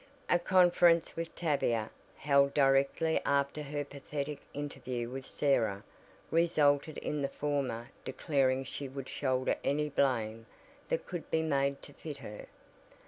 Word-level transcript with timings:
A 0.31 0.39
conference 0.39 1.15
with 1.15 1.35
Tavia, 1.35 1.91
held 2.17 2.55
directly 2.55 3.21
after 3.23 3.61
her 3.61 3.85
pathetic 3.85 4.39
interview 4.51 5.11
with 5.11 5.27
Sarah, 5.27 5.83
resulted 6.31 6.97
in 6.97 7.21
the 7.21 7.27
former 7.27 7.91
declaring 8.03 8.63
she 8.63 8.89
would 8.89 9.07
shoulder 9.07 9.57
any 9.63 9.89
blame 9.89 10.47
that 10.89 11.05
could 11.05 11.29
be 11.29 11.43
made 11.43 11.83
to 11.83 11.93
fit 11.93 12.17
her. 12.17 12.47